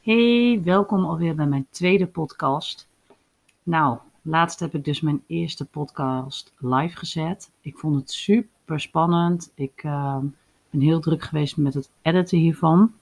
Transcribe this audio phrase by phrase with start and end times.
[0.00, 2.88] Hey, welkom alweer bij mijn tweede podcast.
[3.62, 7.50] Nou, laatst heb ik dus mijn eerste podcast live gezet.
[7.60, 9.52] Ik vond het super spannend.
[9.54, 10.18] Ik uh,
[10.70, 12.92] ben heel druk geweest met het editen hiervan.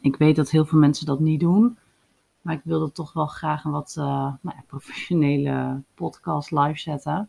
[0.00, 1.78] Ik weet dat heel veel mensen dat niet doen.
[2.40, 4.04] Maar ik wilde toch wel graag een wat uh,
[4.40, 7.28] nou professionele podcast live zetten.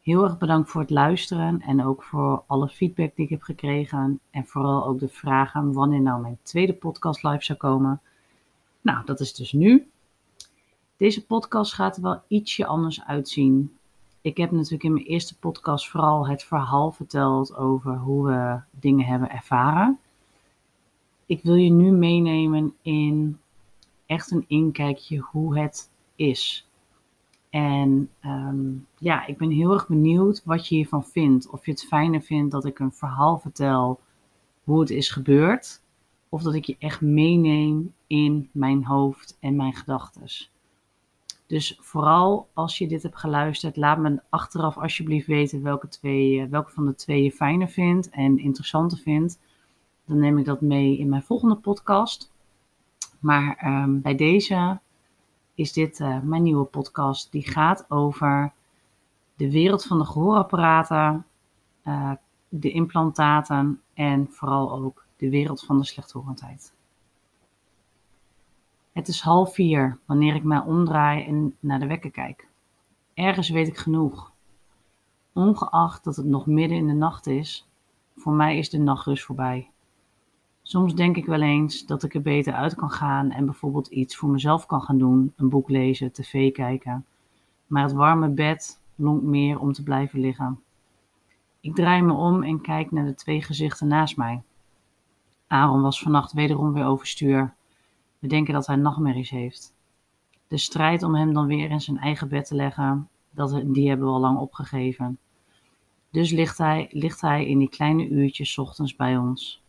[0.00, 4.20] Heel erg bedankt voor het luisteren en ook voor alle feedback die ik heb gekregen.
[4.30, 8.00] En vooral ook de vragen wanneer nou mijn tweede podcast live zou komen.
[8.80, 9.90] Nou, dat is dus nu.
[10.96, 13.76] Deze podcast gaat er wel ietsje anders uitzien.
[14.20, 19.06] Ik heb natuurlijk in mijn eerste podcast vooral het verhaal verteld over hoe we dingen
[19.06, 19.98] hebben ervaren.
[21.26, 23.38] Ik wil je nu meenemen in
[24.06, 26.68] echt een inkijkje hoe het is.
[27.50, 31.48] En um, ja, ik ben heel erg benieuwd wat je hiervan vindt.
[31.48, 34.00] Of je het fijner vindt dat ik een verhaal vertel
[34.64, 35.82] hoe het is gebeurd.
[36.28, 40.22] Of dat ik je echt meeneem in mijn hoofd en mijn gedachten.
[41.46, 46.70] Dus vooral als je dit hebt geluisterd, laat me achteraf alsjeblieft weten welke, twee, welke
[46.70, 49.38] van de twee je fijner vindt en interessanter vindt.
[50.04, 52.32] Dan neem ik dat mee in mijn volgende podcast.
[53.20, 54.80] Maar um, bij deze
[55.60, 57.32] is dit uh, mijn nieuwe podcast.
[57.32, 58.52] Die gaat over
[59.34, 61.26] de wereld van de gehoorapparaten,
[61.84, 62.12] uh,
[62.48, 66.72] de implantaten en vooral ook de wereld van de slechthorendheid.
[68.92, 72.48] Het is half vier wanneer ik mij omdraai en naar de wekker kijk.
[73.14, 74.32] Ergens weet ik genoeg.
[75.32, 77.68] Ongeacht dat het nog midden in de nacht is,
[78.16, 79.70] voor mij is de nachtrust voorbij.
[80.70, 84.16] Soms denk ik wel eens dat ik er beter uit kan gaan en bijvoorbeeld iets
[84.16, 87.06] voor mezelf kan gaan doen, een boek lezen, tv kijken.
[87.66, 90.60] Maar het warme bed lonkt meer om te blijven liggen.
[91.60, 94.42] Ik draai me om en kijk naar de twee gezichten naast mij.
[95.46, 97.54] Aaron was vannacht wederom weer overstuur.
[98.18, 99.74] We denken dat hij nachtmerries heeft.
[100.48, 104.06] De strijd om hem dan weer in zijn eigen bed te leggen, dat, die hebben
[104.06, 105.18] we al lang opgegeven.
[106.10, 109.59] Dus ligt hij, ligt hij in die kleine uurtjes ochtends bij ons.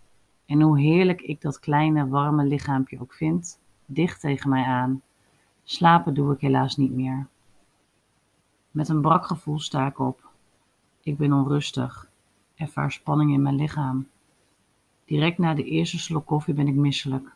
[0.51, 5.01] En hoe heerlijk ik dat kleine, warme lichaampje ook vind, dicht tegen mij aan.
[5.63, 7.28] Slapen doe ik helaas niet meer.
[8.72, 10.29] Met een brak gevoel sta ik op.
[11.03, 12.09] Ik ben onrustig,
[12.56, 14.07] ervaar spanning in mijn lichaam.
[15.06, 17.35] Direct na de eerste slok koffie ben ik misselijk.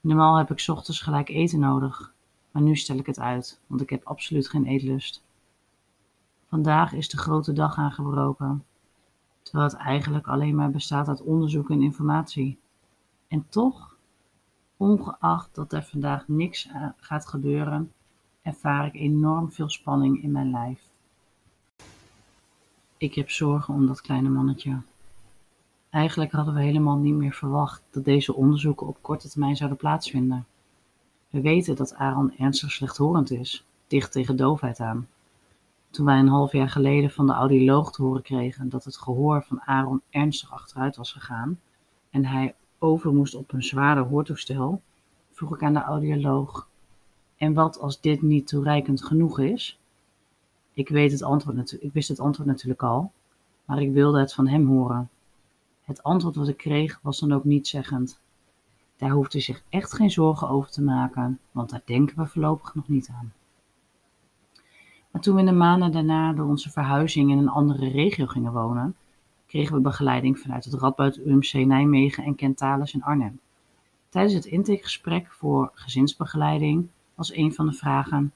[0.00, 2.12] Normaal heb ik ochtends gelijk eten nodig,
[2.50, 5.22] maar nu stel ik het uit, want ik heb absoluut geen eetlust.
[6.48, 8.64] Vandaag is de grote dag aangebroken
[9.48, 12.58] terwijl het eigenlijk alleen maar bestaat uit onderzoek en informatie.
[13.28, 13.96] En toch,
[14.76, 17.92] ongeacht dat er vandaag niks gaat gebeuren,
[18.42, 20.80] ervaar ik enorm veel spanning in mijn lijf.
[22.96, 24.80] Ik heb zorgen om dat kleine mannetje.
[25.90, 30.46] Eigenlijk hadden we helemaal niet meer verwacht dat deze onderzoeken op korte termijn zouden plaatsvinden.
[31.30, 35.08] We weten dat Aaron ernstig slechthorend is, dicht tegen doofheid aan.
[35.90, 39.44] Toen wij een half jaar geleden van de audioloog te horen kregen dat het gehoor
[39.44, 41.60] van Aaron ernstig achteruit was gegaan
[42.10, 44.82] en hij over moest op een zwaarder hoortoestel,
[45.30, 46.68] vroeg ik aan de audioloog:
[47.36, 49.78] En wat als dit niet toereikend genoeg is?
[50.72, 53.12] Ik, weet het antwoord ik wist het antwoord natuurlijk al,
[53.64, 55.08] maar ik wilde het van hem horen.
[55.82, 58.20] Het antwoord wat ik kreeg was dan ook niet zeggend.
[58.96, 62.74] Daar hoeft u zich echt geen zorgen over te maken, want daar denken we voorlopig
[62.74, 63.32] nog niet aan.
[65.10, 68.52] Maar toen we in de maanden daarna door onze verhuizing in een andere regio gingen
[68.52, 68.96] wonen,
[69.46, 73.40] kregen we begeleiding vanuit het Radboud UMC Nijmegen en Kentalis in Arnhem.
[74.08, 78.32] Tijdens het intakegesprek voor gezinsbegeleiding was een van de vragen: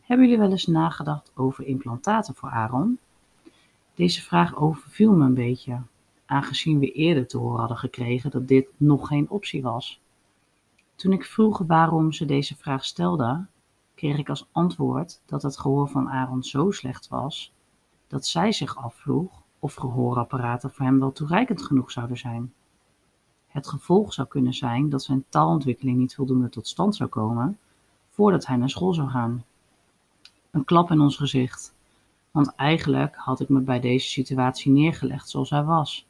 [0.00, 2.98] Hebben jullie wel eens nagedacht over implantaten voor Aaron?
[3.94, 5.80] Deze vraag overviel me een beetje,
[6.26, 10.00] aangezien we eerder te horen hadden gekregen dat dit nog geen optie was.
[10.94, 13.46] Toen ik vroeg waarom ze deze vraag stelde,
[13.94, 17.52] kreeg ik als antwoord dat het gehoor van Aaron zo slecht was
[18.06, 22.52] dat zij zich afvroeg of gehoorapparaten voor hem wel toereikend genoeg zouden zijn.
[23.46, 27.58] Het gevolg zou kunnen zijn dat zijn taalontwikkeling niet voldoende tot stand zou komen
[28.10, 29.44] voordat hij naar school zou gaan.
[30.50, 31.74] Een klap in ons gezicht,
[32.30, 36.06] want eigenlijk had ik me bij deze situatie neergelegd zoals hij was.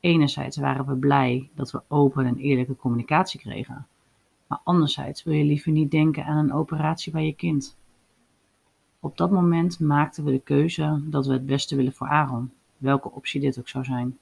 [0.00, 3.86] Enerzijds waren we blij dat we open en eerlijke communicatie kregen,
[4.46, 7.76] maar anderzijds wil je liever niet denken aan een operatie bij je kind.
[9.00, 13.10] Op dat moment maakten we de keuze dat we het beste willen voor Aaron, welke
[13.10, 14.18] optie dit ook zou zijn.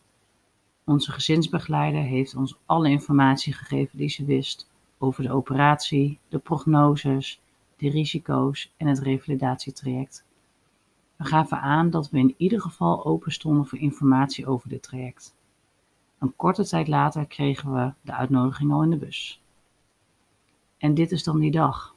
[0.84, 7.40] Onze gezinsbegeleider heeft ons alle informatie gegeven die ze wist over de operatie, de prognoses,
[7.76, 10.24] de risico's en het revalidatietraject.
[11.16, 15.34] We gaven aan dat we in ieder geval open stonden voor informatie over dit traject.
[16.18, 19.42] Een korte tijd later kregen we de uitnodiging al in de bus.
[20.84, 21.94] En dit is dan die dag.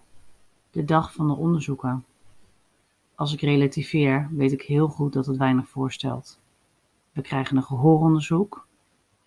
[0.71, 2.05] De dag van de onderzoeken.
[3.15, 6.39] Als ik relativeer, weet ik heel goed dat het weinig voorstelt.
[7.11, 8.67] We krijgen een gehooronderzoek,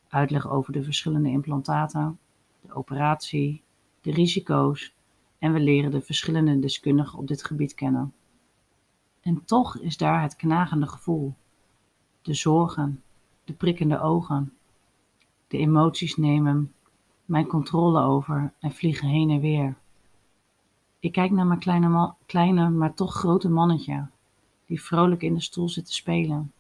[0.09, 2.19] uitleg over de verschillende implantaten,
[2.61, 3.62] de operatie,
[4.01, 4.95] de risico's
[5.39, 8.12] en we leren de verschillende deskundigen op dit gebied kennen.
[9.21, 11.35] En toch is daar het knagende gevoel,
[12.23, 13.03] de zorgen,
[13.45, 14.53] de prikkende ogen.
[15.49, 16.75] De emoties nemen
[17.31, 19.75] mijn controle over en vliegen heen en weer.
[20.99, 24.06] Ik kijk naar mijn kleine, kleine, maar toch grote mannetje,
[24.67, 26.53] die vrolijk in de stoel zit te spelen.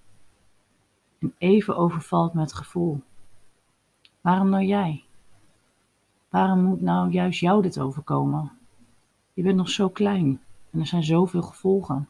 [1.18, 3.00] En even overvalt me het gevoel.
[4.20, 5.04] Waarom nou jij?
[6.28, 8.52] Waarom moet nou juist jou dit overkomen?
[9.32, 10.40] Je bent nog zo klein
[10.70, 12.08] en er zijn zoveel gevolgen.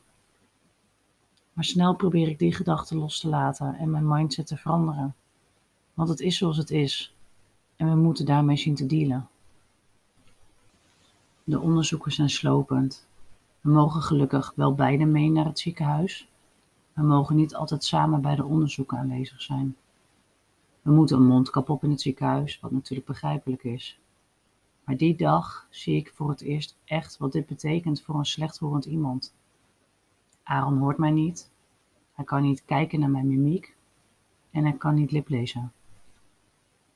[1.53, 5.15] Maar snel probeer ik die gedachten los te laten en mijn mindset te veranderen.
[5.95, 7.15] Want het is zoals het is
[7.81, 9.29] en we moeten daarmee zien te dealen.
[11.44, 13.06] De onderzoeken zijn slopend.
[13.61, 16.29] We mogen gelukkig wel beide mee naar het ziekenhuis.
[16.93, 19.77] We mogen niet altijd samen bij de onderzoeken aanwezig zijn.
[20.82, 24.00] We moeten een mondkap op in het ziekenhuis, wat natuurlijk begrijpelijk is.
[24.85, 28.85] Maar die dag zie ik voor het eerst echt wat dit betekent voor een slechthorend
[28.85, 29.35] iemand.
[30.43, 31.50] Aaron hoort mij niet,
[32.12, 33.77] hij kan niet kijken naar mijn mimiek
[34.50, 35.73] en hij kan niet liplezen.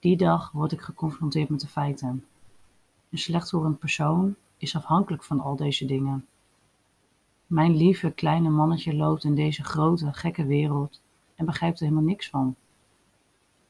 [0.04, 2.24] Die dag word ik geconfronteerd met de feiten.
[3.10, 6.26] Een slechthorend persoon is afhankelijk van al deze dingen.
[7.46, 11.00] Mijn lieve kleine mannetje loopt in deze grote, gekke wereld
[11.34, 12.54] en begrijpt er helemaal niks van.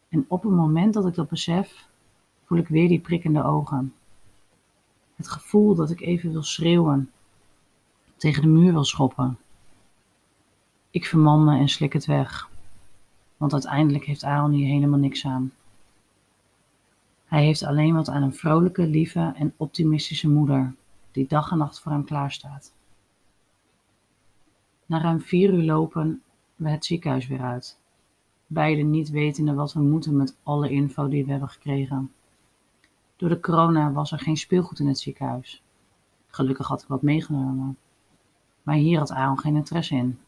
[0.08, 1.88] En op het moment dat ik dat besef,
[2.44, 3.94] voel ik weer die prikkende ogen.
[5.14, 7.10] Het gevoel dat ik even wil schreeuwen,
[8.16, 9.38] tegen de muur wil schoppen.
[10.90, 12.50] Ik verman me en slik het weg,
[13.36, 15.52] want uiteindelijk heeft Aaron hier helemaal niks aan.
[17.24, 20.74] Hij heeft alleen wat aan een vrolijke, lieve en optimistische moeder,
[21.12, 22.72] die dag en nacht voor hem klaarstaat.
[24.86, 26.22] Na ruim vier uur lopen
[26.56, 27.78] we het ziekenhuis weer uit,
[28.46, 32.12] beiden niet wetende wat we moeten met alle info die we hebben gekregen.
[33.16, 35.62] Door de corona was er geen speelgoed in het ziekenhuis.
[36.26, 37.76] Gelukkig had ik wat meegenomen.
[38.62, 40.18] Maar hier had Aaron geen interesse in.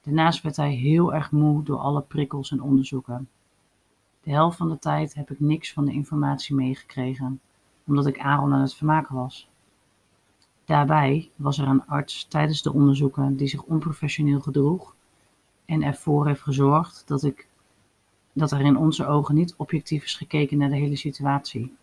[0.00, 3.28] Daarnaast werd hij heel erg moe door alle prikkels en onderzoeken.
[4.26, 7.40] De helft van de tijd heb ik niks van de informatie meegekregen,
[7.86, 9.48] omdat ik Aaron aan het vermaken was.
[10.64, 14.94] Daarbij was er een arts tijdens de onderzoeken die zich onprofessioneel gedroeg
[15.64, 17.46] en ervoor heeft gezorgd dat, ik,
[18.32, 21.74] dat er in onze ogen niet objectief is gekeken naar de hele situatie.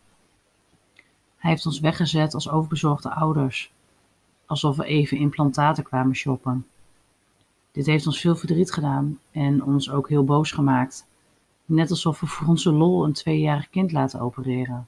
[1.38, 3.74] Hij heeft ons weggezet als overbezorgde ouders,
[4.46, 6.68] alsof we even implantaten kwamen shoppen.
[7.72, 11.08] Dit heeft ons veel verdriet gedaan en ons ook heel boos gemaakt,
[11.66, 14.88] net alsof we voor onze lol een tweejarig kind laten opereren.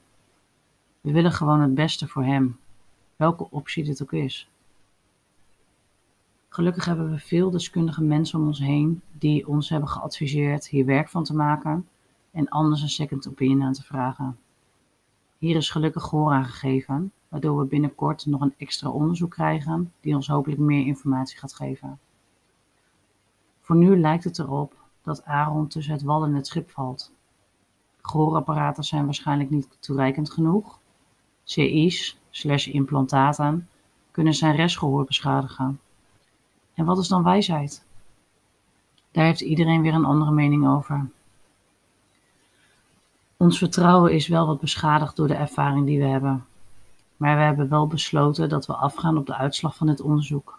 [1.00, 2.58] We willen gewoon het beste voor hem,
[3.16, 4.48] welke optie dit ook is.
[6.48, 11.08] Gelukkig hebben we veel deskundige mensen om ons heen die ons hebben geadviseerd hier werk
[11.08, 11.88] van te maken
[12.30, 14.38] en anders een second opinion aan te vragen.
[15.38, 20.14] Hier is gelukkig gehoor aan gegeven, waardoor we binnenkort nog een extra onderzoek krijgen die
[20.14, 21.98] ons hopelijk meer informatie gaat geven.
[23.60, 27.12] Voor nu lijkt het erop dat Aaron tussen het wal en het schip valt.
[28.02, 30.78] Gehoorapparaten zijn waarschijnlijk niet toereikend genoeg.
[31.44, 33.68] CI's slash implantaten
[34.10, 35.80] kunnen zijn restgehoor beschadigen.
[36.74, 37.84] En wat is dan wijsheid?
[39.10, 41.08] Daar heeft iedereen weer een andere mening over.
[43.36, 46.46] Ons vertrouwen is wel wat beschadigd door de ervaring die we hebben.
[47.16, 50.58] Maar we hebben wel besloten dat we afgaan op de uitslag van dit onderzoek.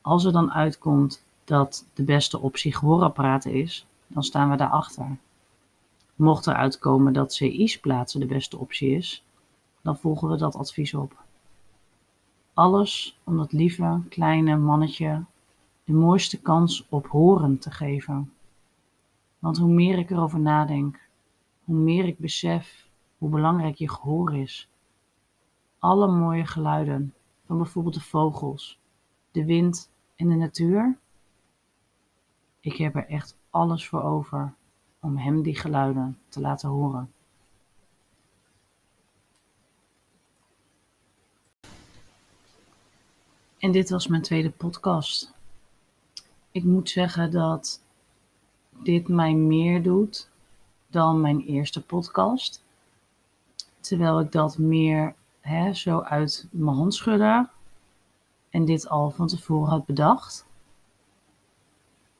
[0.00, 5.16] Als er dan uitkomt dat de beste optie gehoorapparaten is, dan staan we daarachter.
[6.14, 9.24] Mocht er uitkomen dat CI's plaatsen de beste optie is,
[9.82, 11.16] dan volgen we dat advies op.
[12.54, 15.24] Alles om dat lieve kleine mannetje
[15.84, 18.32] de mooiste kans op horen te geven.
[19.38, 21.00] Want hoe meer ik erover nadenk,
[21.64, 22.86] hoe meer ik besef
[23.18, 24.68] hoe belangrijk je gehoor is.
[25.78, 27.14] Alle mooie geluiden
[27.46, 28.78] van bijvoorbeeld de vogels,
[29.30, 30.98] de wind en de natuur.
[32.66, 34.54] Ik heb er echt alles voor over
[35.00, 37.12] om hem die geluiden te laten horen.
[43.58, 45.32] En dit was mijn tweede podcast.
[46.50, 47.82] Ik moet zeggen dat
[48.70, 50.28] dit mij meer doet
[50.86, 52.62] dan mijn eerste podcast.
[53.80, 57.48] Terwijl ik dat meer hè, zo uit mijn hand schudde
[58.50, 60.46] en dit al van tevoren had bedacht.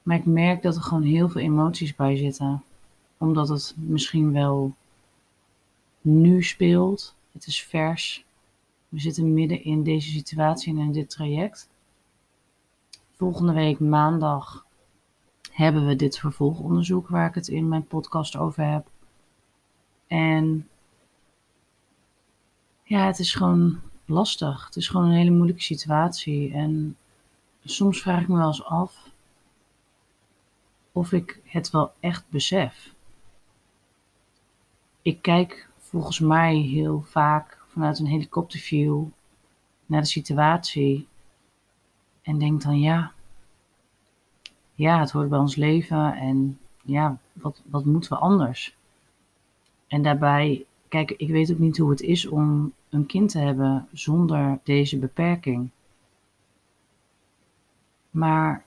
[0.06, 2.62] Maar ik merk dat er gewoon heel veel emoties bij zitten.
[3.18, 4.75] Omdat het misschien wel
[6.00, 7.14] nu speelt.
[7.32, 8.25] Het is vers.
[8.88, 11.68] We zitten midden in deze situatie en in dit traject.
[13.16, 14.66] Volgende week maandag
[15.52, 18.86] hebben we dit vervolgonderzoek waar ik het in mijn podcast over heb.
[20.06, 20.68] En
[22.82, 24.64] ja, het is gewoon lastig.
[24.66, 26.52] Het is gewoon een hele moeilijke situatie.
[26.52, 26.96] En
[27.64, 29.05] soms vraag ik me wel eens af
[30.96, 32.94] of ik het wel echt besef.
[35.02, 39.04] Ik kijk volgens mij heel vaak vanuit een helikopterview
[39.86, 41.08] naar de situatie
[42.22, 43.12] en denk dan ja,
[44.74, 48.76] ja, het hoort bij ons leven en ja, wat, wat moeten we anders?
[49.86, 53.88] En daarbij, kijk, ik weet ook niet hoe het is om een kind te hebben
[53.92, 55.70] zonder deze beperking.
[58.10, 58.65] Maar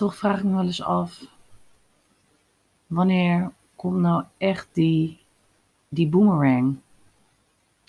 [0.00, 1.24] toch vraag ik me wel eens af,
[2.86, 5.18] wanneer komt nou echt die,
[5.88, 6.78] die boomerang?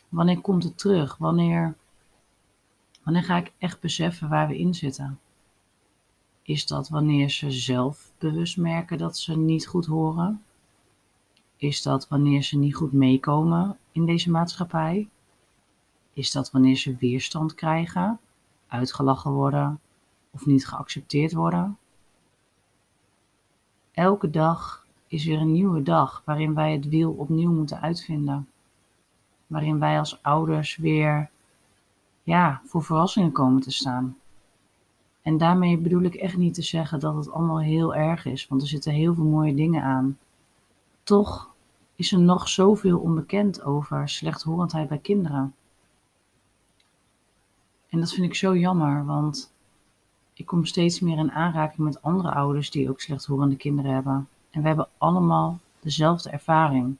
[0.09, 1.17] Wanneer komt het terug?
[1.17, 1.75] Wanneer,
[3.03, 5.19] wanneer ga ik echt beseffen waar we in zitten?
[6.41, 10.43] Is dat wanneer ze zelf bewust merken dat ze niet goed horen?
[11.55, 15.09] Is dat wanneer ze niet goed meekomen in deze maatschappij?
[16.13, 18.19] Is dat wanneer ze weerstand krijgen,
[18.67, 19.79] uitgelachen worden
[20.31, 21.77] of niet geaccepteerd worden?
[23.91, 28.49] Elke dag is weer een nieuwe dag waarin wij het wiel opnieuw moeten uitvinden.
[29.47, 31.29] Waarin wij als ouders weer
[32.23, 34.17] ja, voor verrassingen komen te staan.
[35.21, 38.61] En daarmee bedoel ik echt niet te zeggen dat het allemaal heel erg is, want
[38.61, 40.17] er zitten heel veel mooie dingen aan.
[41.03, 41.49] Toch
[41.95, 45.55] is er nog zoveel onbekend over slechthorendheid bij kinderen.
[47.89, 49.50] En dat vind ik zo jammer, want
[50.33, 54.27] ik kom steeds meer in aanraking met andere ouders die ook slechthorende kinderen hebben.
[54.49, 56.97] En we hebben allemaal dezelfde ervaring.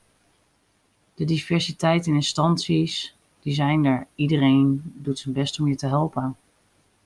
[1.13, 4.07] De diversiteit in instanties, die zijn er.
[4.15, 6.35] Iedereen doet zijn best om je te helpen.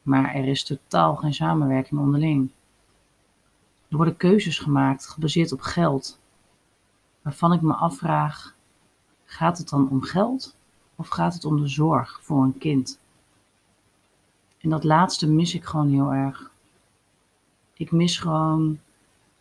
[0.01, 2.49] Maar er is totaal geen samenwerking onderling.
[3.87, 6.19] Er worden keuzes gemaakt gebaseerd op geld,
[7.21, 8.55] waarvan ik me afvraag:
[9.25, 10.55] gaat het dan om geld
[10.95, 12.99] of gaat het om de zorg voor een kind?
[14.65, 16.51] En dat laatste mis ik gewoon heel erg.
[17.73, 18.79] Ik mis gewoon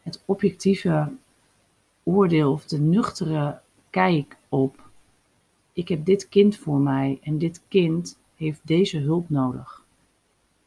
[0.02, 1.12] het objectieve
[2.02, 4.90] oordeel of de nuchtere kijk op.
[5.72, 9.84] Ik heb dit kind voor mij en dit kind heeft deze hulp nodig.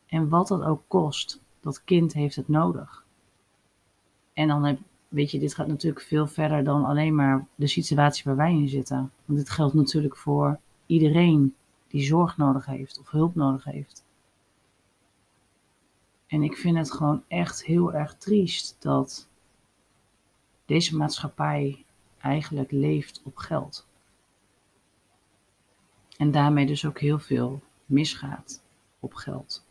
[0.06, 3.04] En wat dat ook kost, dat kind heeft het nodig.
[4.34, 8.24] En dan heb, weet je, dit gaat natuurlijk veel verder dan alleen maar de situatie
[8.24, 9.12] waar wij in zitten.
[9.26, 11.56] Want dit geldt natuurlijk voor iedereen
[11.88, 14.06] die zorg nodig heeft of hulp nodig heeft.
[16.28, 19.28] En ik vind het gewoon echt heel erg triest dat
[20.66, 21.86] deze maatschappij
[22.18, 23.88] eigenlijk leeft op geld.
[26.18, 28.64] En daarmee dus ook heel veel misgaat
[29.00, 29.66] op geld.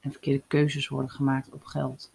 [0.00, 2.12] En verkeerde keuzes worden gemaakt op geld.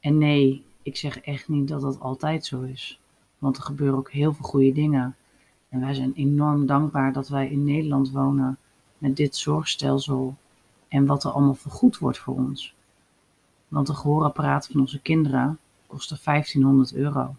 [0.00, 3.00] En nee, ik zeg echt niet dat dat altijd zo is.
[3.38, 5.16] Want er gebeuren ook heel veel goede dingen.
[5.68, 8.58] En wij zijn enorm dankbaar dat wij in Nederland wonen
[8.98, 10.36] met dit zorgstelsel
[10.88, 12.74] en wat er allemaal vergoed wordt voor ons.
[13.68, 17.36] Want de gehoorapparaat van onze kinderen kostte 1500 euro.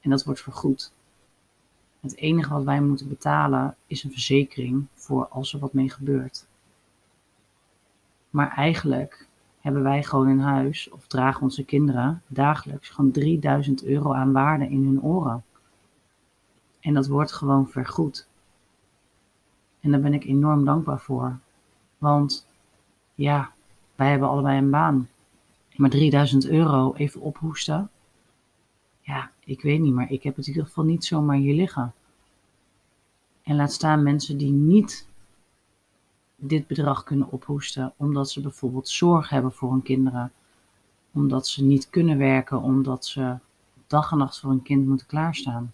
[0.00, 0.92] En dat wordt vergoed.
[2.00, 6.46] Het enige wat wij moeten betalen is een verzekering voor als er wat mee gebeurt.
[8.30, 9.28] Maar eigenlijk
[9.60, 14.68] hebben wij gewoon in huis, of dragen onze kinderen dagelijks gewoon 3000 euro aan waarde
[14.68, 15.44] in hun oren.
[16.80, 18.28] En dat wordt gewoon vergoed.
[19.80, 21.38] En daar ben ik enorm dankbaar voor.
[21.98, 22.46] Want
[23.14, 23.52] ja,
[23.94, 25.08] wij hebben allebei een baan.
[25.76, 27.90] Maar 3000 euro even ophoesten.
[29.00, 31.92] Ja, ik weet niet, maar ik heb het in ieder geval niet zomaar hier liggen.
[33.42, 35.08] En laat staan mensen die niet
[36.36, 40.32] dit bedrag kunnen ophoesten, omdat ze bijvoorbeeld zorg hebben voor hun kinderen,
[41.12, 43.36] omdat ze niet kunnen werken, omdat ze
[43.86, 45.72] dag en nacht voor hun kind moeten klaarstaan.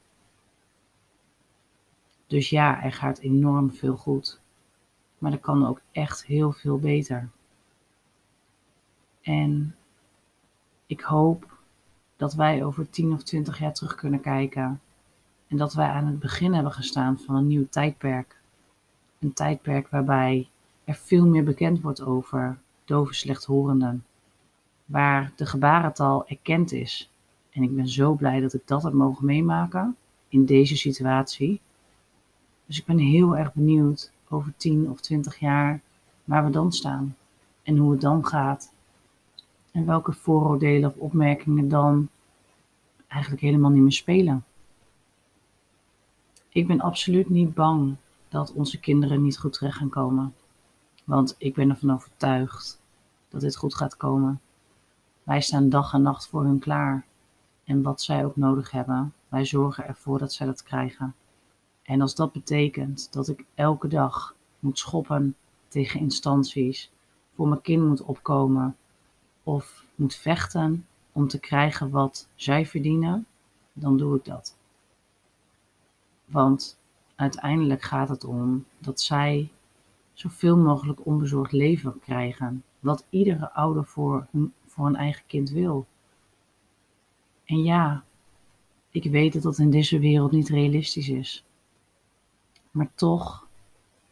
[2.27, 4.41] Dus ja, er gaat enorm veel goed.
[5.23, 7.29] Maar er kan ook echt heel veel beter.
[9.21, 9.77] En
[10.87, 11.59] ik hoop
[12.17, 14.81] dat wij over 10 of 20 jaar terug kunnen kijken.
[15.49, 18.41] En dat wij aan het begin hebben gestaan van een nieuw tijdperk.
[19.19, 20.49] Een tijdperk waarbij
[20.85, 24.05] er veel meer bekend wordt over dove slechthorenden.
[24.85, 27.11] Waar de gebarentaal erkend is.
[27.51, 29.97] En ik ben zo blij dat ik dat heb mogen meemaken
[30.29, 31.61] in deze situatie.
[32.67, 35.81] Dus ik ben heel erg benieuwd over 10 of 20 jaar
[36.25, 37.17] waar we dan staan.
[37.63, 38.73] En hoe het dan gaat.
[39.71, 42.09] En welke vooroordelen of opmerkingen dan
[43.09, 44.45] eigenlijk helemaal niet meer spelen.
[46.49, 47.97] Ik ben absoluut niet bang
[48.29, 50.35] dat onze kinderen niet goed terecht gaan komen.
[51.05, 52.81] Want ik ben ervan overtuigd
[53.29, 54.41] dat dit goed gaat komen.
[55.23, 57.05] Wij staan dag en nacht voor hun klaar.
[57.65, 61.15] En wat zij ook nodig hebben, wij zorgen ervoor dat zij dat krijgen.
[61.83, 65.37] En als dat betekent dat ik elke dag moet schoppen
[65.69, 66.91] tegen instanties,
[67.35, 68.77] voor mijn kind moet opkomen
[69.43, 73.27] of moet vechten om te krijgen wat zij verdienen,
[73.73, 74.57] dan doe ik dat.
[76.25, 76.79] Want
[77.15, 79.51] uiteindelijk gaat het om dat zij
[80.13, 82.65] zoveel mogelijk onbezorgd leven krijgen.
[82.81, 85.87] Wat iedere ouder voor, hun, voor eigen kind wil.
[87.45, 88.05] En ja,
[88.91, 91.45] ik weet dat dat in deze wereld niet realistisch is.
[92.73, 93.47] Maar toch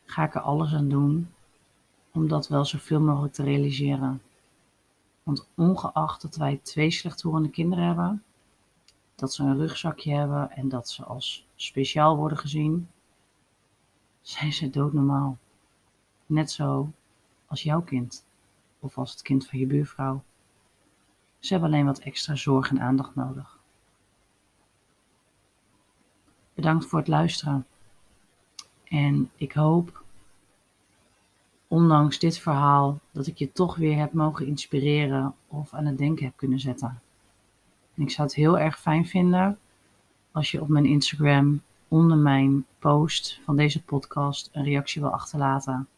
[0.04, 1.30] ga ik er alles aan doen
[2.12, 4.22] om dat wel zoveel mogelijk te realiseren.
[5.22, 8.24] Want ongeacht dat wij twee slechthorende kinderen hebben,
[9.14, 12.88] dat ze een rugzakje hebben en dat ze als speciaal worden gezien,
[14.20, 15.38] zijn ze doodnormaal.
[16.26, 16.92] Net zo
[17.46, 18.24] als jouw kind
[18.80, 20.22] of als het kind van je buurvrouw.
[21.38, 23.58] Ze hebben alleen wat extra zorg en aandacht nodig.
[26.54, 27.66] Bedankt voor het luisteren.
[28.90, 30.02] En ik hoop,
[31.68, 36.24] ondanks dit verhaal, dat ik je toch weer heb mogen inspireren of aan het denken
[36.24, 37.00] heb kunnen zetten.
[37.94, 39.58] En ik zou het heel erg fijn vinden
[40.32, 45.88] als je op mijn Instagram onder mijn post van deze podcast een reactie wil achterlaten.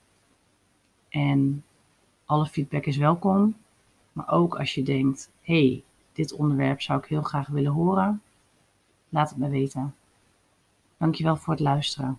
[1.08, 1.64] En
[2.24, 3.56] alle feedback is welkom.
[4.12, 5.82] Maar ook als je denkt: hey,
[6.12, 8.22] dit onderwerp zou ik heel graag willen horen,
[9.08, 9.94] laat het me weten.
[10.96, 12.18] Dankjewel voor het luisteren